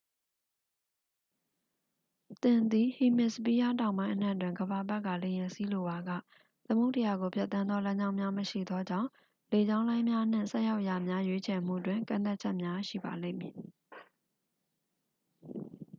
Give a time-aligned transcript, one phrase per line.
[2.43, 6.09] သင်သည် ဟီမစ်စပီးယားတောင်ပိုင်းအနှံ့တွင် ကမ္ဘာပတ်ကာ လေယာဉ်စီးလိုပါက
[6.67, 9.09] သမုဒ္ဒရာကိုဖြတ်သန်းသောလမ်းကြောင်းများမရှိသောကြောင့်
[9.51, 13.57] လေကြောင်းလိုင်းများနှင့် ဆိုက်ရောက်ရာများ ရွေးချယ်မှုတွင် ကန့်သတ်ချက်များရှိပါလိမ့်မည်